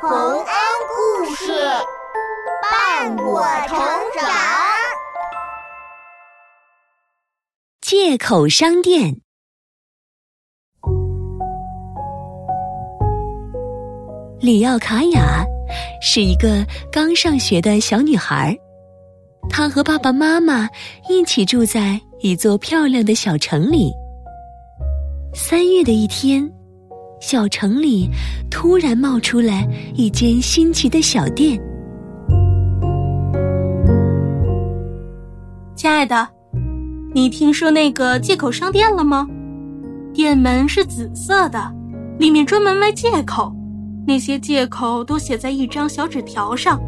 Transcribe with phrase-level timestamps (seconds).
[0.00, 0.46] 洪恩
[0.94, 1.52] 故事
[2.62, 3.76] 伴我成
[4.14, 4.30] 长。
[7.80, 9.20] 借口商店。
[14.38, 15.44] 里奥卡雅
[16.00, 18.56] 是一个刚上学的小女孩，
[19.50, 20.68] 她和爸爸妈妈
[21.08, 23.92] 一起住在一座漂亮的小城里。
[25.34, 26.48] 三月的一天。
[27.20, 28.08] 小城里
[28.50, 31.60] 突然冒出来一间新奇的小店。
[35.74, 36.28] 亲爱的，
[37.14, 39.26] 你听说那个借口商店了吗？
[40.12, 41.60] 店门是紫色的，
[42.18, 43.52] 里面专门卖借口，
[44.06, 46.80] 那些借口都写在一张小纸条上，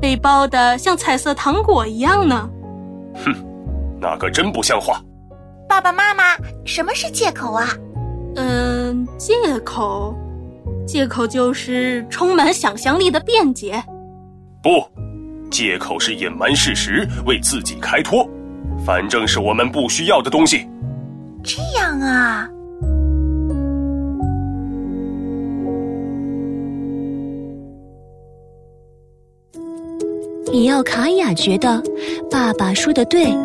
[0.00, 2.48] 被包的像彩色糖果一样呢。
[3.14, 3.34] 哼，
[4.00, 5.00] 那可真不像话！
[5.68, 6.22] 爸爸妈妈，
[6.64, 7.68] 什么是借口啊？
[8.36, 9.34] 嗯，借
[9.64, 10.14] 口，
[10.86, 13.82] 借口就是充满想象力的辩解。
[14.62, 14.82] 不，
[15.50, 18.28] 借口是隐瞒事实，为自己开脱，
[18.84, 20.66] 反正是我们不需要的东西。
[21.42, 22.48] 这样啊。
[30.52, 31.82] 里奥卡雅觉得
[32.30, 33.36] 爸爸说的对，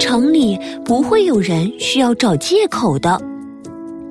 [0.00, 3.20] 城里不会有人需要找借口的。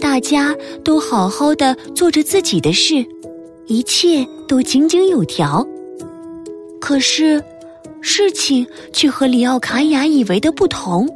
[0.04, 3.06] 大家都好好的做着自己的事，
[3.68, 5.66] 一切都井井有条。
[6.82, 7.42] 可是，
[8.02, 11.08] 事情却和里奥卡雅以为的不同。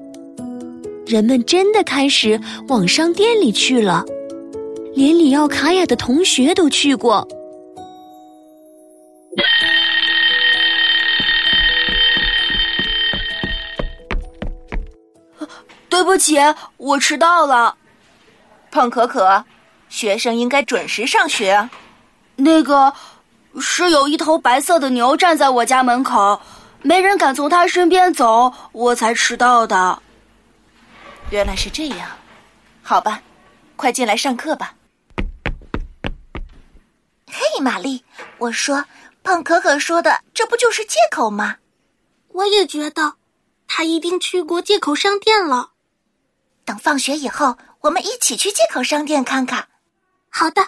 [1.06, 4.06] 人们真的开始往商店里去了，
[4.96, 7.28] 连里奥卡雅的同学都去过。
[15.90, 16.38] 对不起，
[16.78, 17.76] 我迟到了。
[18.78, 19.44] 胖可可，
[19.90, 21.68] 学生应该准时上学。
[22.36, 22.94] 那个
[23.60, 26.40] 是有一头白色的牛站在我家门口，
[26.84, 30.00] 没人敢从他身边走，我才迟到的。
[31.32, 32.08] 原来是这样，
[32.84, 33.24] 好吧，
[33.76, 34.76] 快进来上课吧。
[37.26, 38.04] 嘿，玛丽，
[38.38, 38.86] 我说
[39.24, 41.56] 胖可可说的，这不就是借口吗？
[42.28, 43.16] 我也觉得，
[43.68, 45.72] 他一定去过借口商店了。
[46.64, 47.58] 等放学以后。
[47.82, 49.68] 我们一起去借口商店看看。
[50.30, 50.62] 好的。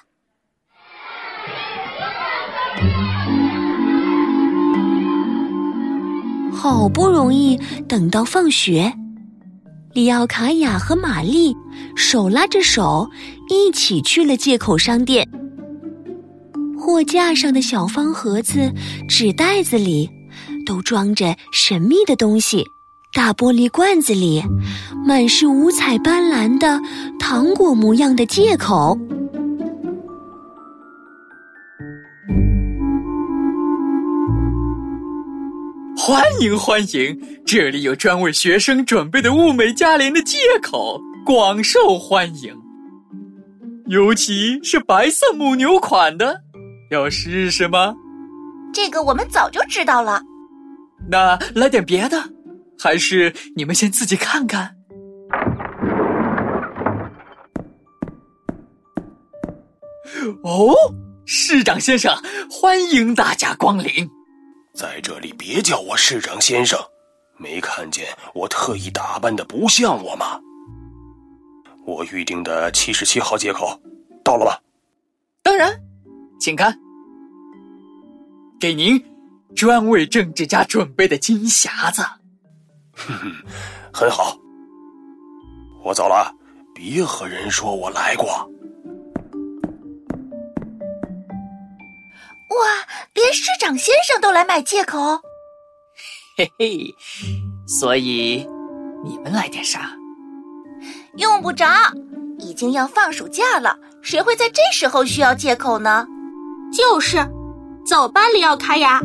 [6.52, 8.94] 好不容易等到放学，
[9.94, 11.56] 里奥卡雅和玛丽
[11.96, 13.10] 手拉着手
[13.50, 15.28] 一起去了借口商店。
[16.78, 18.74] 货架上的小方盒子、
[19.08, 20.10] 纸袋子里
[20.66, 22.66] 都装着神秘的东西。
[23.12, 24.44] 大玻璃罐子里
[25.04, 26.80] 满是五彩斑斓的
[27.20, 28.96] 糖果模样的借口。
[35.98, 42.56] 欢迎欢迎，这里有专为学生准备的物美价廉的借口，广受欢迎。
[43.88, 46.42] 尤其是白色母牛款的，
[46.92, 47.96] 要试试吗？
[48.72, 50.22] 这个我们早就知道了。
[51.10, 52.24] 那来点别的。
[52.82, 54.78] 还是你们先自己看看。
[60.44, 60.74] 哦，
[61.26, 62.16] 市长先生，
[62.50, 64.10] 欢迎大家光临。
[64.74, 66.80] 在这里别叫我市长先生，
[67.38, 70.40] 没看见我特意打扮的不像我吗？
[71.86, 73.78] 我预定的七十七号接口
[74.24, 74.54] 到了吗？
[75.44, 75.74] 当然，
[76.40, 76.78] 请看，
[78.60, 79.04] 给您
[79.56, 82.02] 专为政治家准备的金匣子。
[83.08, 83.32] 哼哼，
[83.94, 84.36] 很好。
[85.84, 86.34] 我走了，
[86.74, 88.28] 别和人说我来过。
[92.50, 92.66] 哇，
[93.14, 95.00] 连市长先生都来买借口。
[96.38, 96.94] 嘿嘿，
[97.68, 98.46] 所以
[99.04, 99.92] 你们来点啥？
[101.16, 101.66] 用不着，
[102.38, 106.06] 已经要放暑假了，谁会在这时候需要借口呢？
[106.74, 107.18] 就是，
[107.86, 109.02] 走吧，里奥卡雅。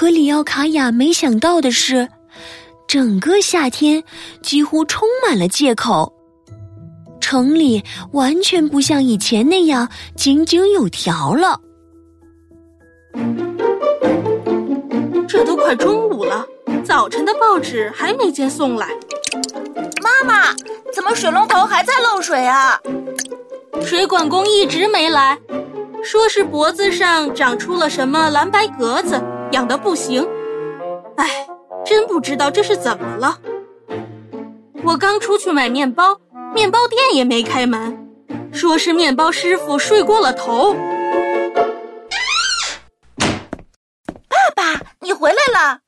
[0.00, 2.08] 可里奥卡雅没想到的是，
[2.88, 4.02] 整个夏天
[4.40, 6.10] 几乎充满了借口。
[7.20, 9.86] 城里完全不像以前那样
[10.16, 11.60] 井井有条了。
[15.28, 16.46] 这都快中午了，
[16.82, 18.88] 早晨的报纸还没见送来。
[20.02, 20.54] 妈妈，
[20.94, 22.80] 怎么水龙头还在漏水啊？
[23.82, 25.38] 水管工一直没来，
[26.02, 29.22] 说是脖子上长出了什么蓝白格子。
[29.52, 30.26] 痒的不行，
[31.16, 31.46] 哎，
[31.84, 33.38] 真不知道这是怎么了。
[34.84, 36.18] 我刚出去买面包，
[36.54, 37.96] 面包店也没开门。
[38.52, 40.74] 说是面包师傅睡过了头。
[44.28, 45.80] 爸爸，你回来了。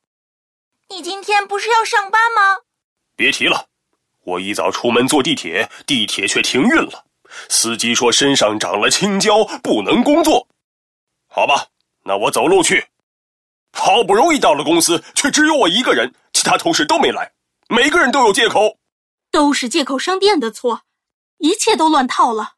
[0.89, 2.59] 你今天不是要上班吗？
[3.15, 3.65] 别提了，
[4.23, 7.05] 我一早出门坐地铁，地铁却停运了。
[7.49, 10.47] 司机说身上长了青椒，不能工作。
[11.27, 11.67] 好吧，
[12.03, 12.85] 那我走路去。
[13.73, 17.33] 好不容易到了公司，却只有我一个人，其他同事都没来，
[17.67, 18.77] 每个人都有借口。
[19.31, 20.81] 都是借口商店的错，
[21.39, 22.51] 一切都乱套了。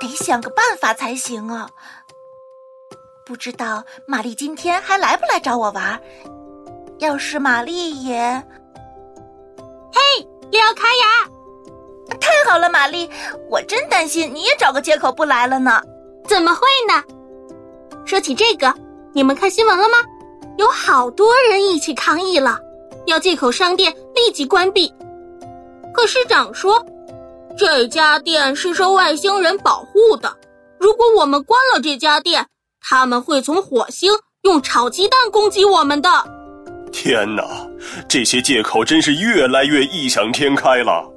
[0.00, 1.68] 得想个办法才行啊！
[3.24, 6.02] 不知道玛丽今天还来不来找我玩？
[6.98, 8.18] 要是玛丽也……
[9.92, 10.00] 嘿，
[10.50, 11.30] 利奥卡雅！
[12.18, 13.08] 太好了，玛丽，
[13.48, 15.80] 我真担心你也找个借口不来了呢。
[16.26, 17.04] 怎么会呢？
[18.04, 18.72] 说起这个，
[19.12, 19.96] 你们看新闻了吗？
[20.58, 22.58] 有好多人一起抗议了。
[23.06, 24.92] 要借口商店立即关闭，
[25.92, 26.84] 可市长说，
[27.58, 30.32] 这家店是受外星人保护的。
[30.78, 32.46] 如果我们关了这家店，
[32.80, 34.12] 他们会从火星
[34.42, 36.08] 用炒鸡蛋攻击我们的。
[36.92, 37.42] 天哪，
[38.08, 41.11] 这些借口真是越来越异想天开了。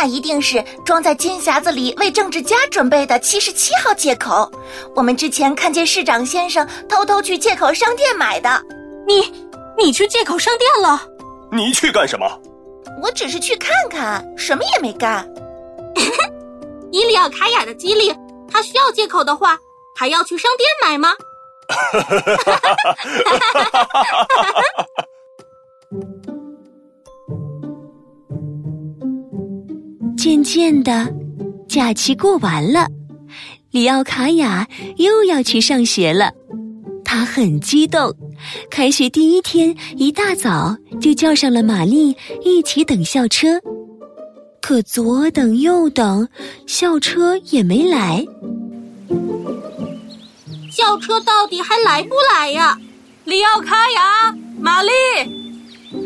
[0.00, 4.50] 那一定是装在金匣子里为政治家准备的七十七号借口。
[4.96, 8.48] 我们之前看见市长先生偷偷去借口商店买的。
[9.06, 9.30] 你，
[9.76, 11.02] 你去借口商店了？
[11.52, 12.26] 你去干什么？
[13.02, 15.30] 我只是去看看，什么也没干。
[16.90, 18.10] 伊利奥卡雅的激励，
[18.50, 19.58] 他需要借口的话，
[19.94, 21.12] 还要去商店买吗？
[30.20, 31.08] 渐渐的，
[31.66, 32.86] 假期过完了，
[33.70, 34.68] 里奥卡雅
[34.98, 36.30] 又要去上学了。
[37.02, 38.14] 他很激动，
[38.70, 42.14] 开学第一天一大早就叫上了玛丽
[42.44, 43.58] 一起等校车。
[44.60, 46.28] 可左等右等，
[46.66, 48.22] 校车也没来。
[50.70, 52.78] 校车到底还来不来呀？
[53.24, 54.90] 里奥卡雅、玛丽，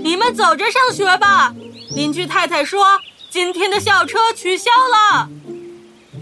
[0.05, 1.53] 你们走着上学吧。
[1.97, 2.81] 邻居太太说
[3.35, 5.29] 今天的校车取消了。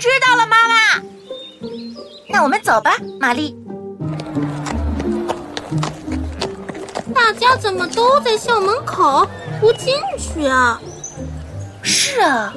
[0.00, 0.74] 知道了，妈妈。
[2.26, 3.54] 那我们走吧，玛丽。
[7.14, 9.28] 大家怎么都在校门口
[9.60, 10.80] 不进去啊？
[11.82, 12.54] 是啊。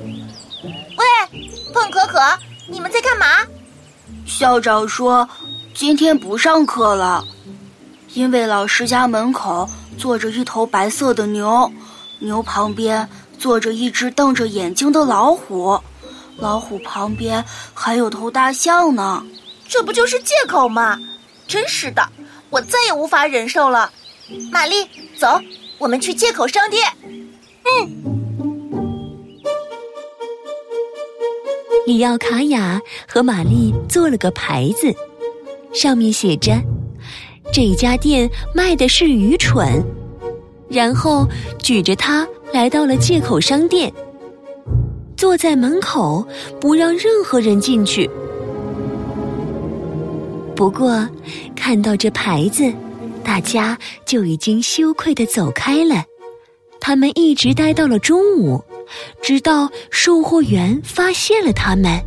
[0.64, 2.18] 喂，碰可可，
[2.70, 3.26] 你们在干嘛？
[4.26, 5.28] 校长说
[5.74, 7.26] 今天不上课了，
[8.14, 11.70] 因为老师家门口坐着一头白色的牛，
[12.20, 13.10] 牛旁边
[13.46, 15.80] 坐着一只瞪着眼睛的老虎，
[16.40, 17.46] 老虎旁边
[17.76, 19.24] 还有头大象呢。
[19.70, 21.00] 这不就是借口吗？
[21.48, 22.02] 真是的，
[22.50, 23.92] 我再也无法忍受了。
[24.52, 24.78] 玛丽，
[25.20, 25.40] 走，
[25.78, 26.92] 我们去借口商店。
[27.66, 28.04] 嗯。
[31.86, 34.92] 里奥卡雅和玛丽做了个牌子，
[35.72, 36.60] 上面写着
[37.54, 39.86] ：“这家店卖的是愚蠢。”
[40.68, 41.28] 然后
[41.60, 43.92] 举着它来到了借口商店，
[45.18, 46.26] 坐在门口
[46.58, 48.10] 不让任何人进去。
[50.56, 51.06] 不过，
[51.54, 52.64] 看到这牌子。
[53.26, 56.06] 大家就已经羞愧的走开了，
[56.80, 58.64] 他们一直待到了中午，
[59.22, 62.00] 直到售货员发现了他们。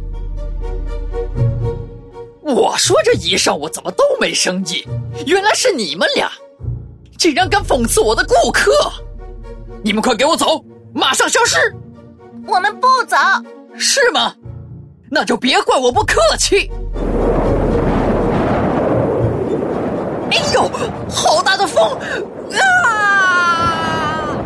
[2.41, 4.87] 我说这一上午怎么都没生意，
[5.27, 6.31] 原来是你们俩，
[7.19, 8.73] 竟然敢讽刺我的顾客！
[9.83, 11.57] 你们快给我走，马上消失！
[12.47, 13.17] 我们不走，
[13.77, 14.35] 是吗？
[15.11, 16.71] 那就别怪我不客气。
[20.31, 20.71] 哎呦，
[21.09, 21.97] 好大的风！
[22.85, 24.37] 啊！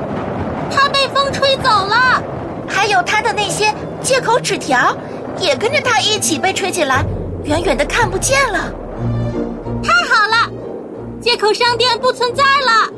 [0.70, 2.22] 他被风吹走了，
[2.68, 4.96] 还有他的那些借口纸条，
[5.38, 7.04] 也跟着他一起被吹起来，
[7.44, 8.72] 远远的看不见了。
[9.82, 10.48] 太好了，
[11.20, 12.88] 借口商店不存在了，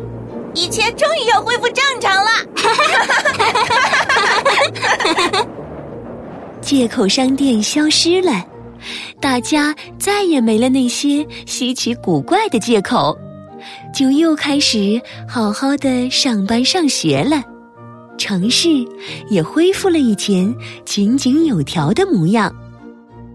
[0.55, 2.31] 一切终于要恢复正常了。
[2.57, 3.45] 哈哈哈
[5.13, 5.47] 哈哈
[6.61, 8.45] 借口商店消失了。
[9.21, 13.17] 大家再也没了那些稀奇古怪的借口，
[13.95, 17.43] 就又开始好好的上班上学了。
[18.17, 18.69] 城市
[19.29, 22.55] 也恢复了以前井井有条的模样。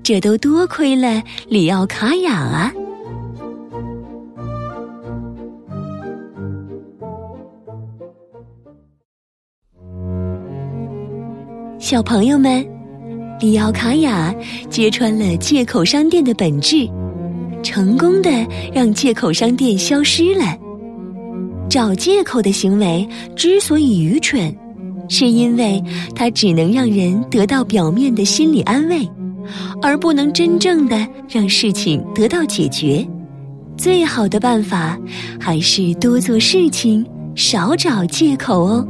[0.03, 2.71] 这都多亏了里奥卡雅啊！
[11.79, 12.65] 小朋友们。
[13.39, 14.35] 里奥卡雅
[14.69, 16.85] 揭穿了借口商店的本质，
[17.63, 18.29] 成功的
[18.73, 20.57] 让借口商店消失了。
[21.69, 23.07] 找借口的行为
[23.37, 24.53] 之所以愚蠢，
[25.07, 25.81] 是因为
[26.13, 29.09] 它只能让人得到表面的心理安慰，
[29.81, 33.07] 而不能真正的让事情得到解决。
[33.77, 34.99] 最好的办法，
[35.39, 37.05] 还是多做事情，
[37.35, 38.85] 少找借口哦。